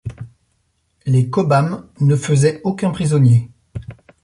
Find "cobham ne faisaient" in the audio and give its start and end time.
1.29-2.59